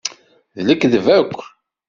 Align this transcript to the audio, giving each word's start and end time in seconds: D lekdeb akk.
D 0.55 0.57
lekdeb 0.67 1.05
akk. 1.17 1.37